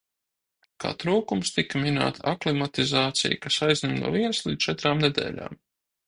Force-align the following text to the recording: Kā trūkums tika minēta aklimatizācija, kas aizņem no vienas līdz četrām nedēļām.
Kā 0.83 0.91
trūkums 1.01 1.51
tika 1.57 1.81
minēta 1.83 2.23
aklimatizācija, 2.31 3.37
kas 3.43 3.59
aizņem 3.67 3.93
no 3.99 4.13
vienas 4.15 4.41
līdz 4.47 4.59
četrām 4.69 5.05
nedēļām. 5.05 5.59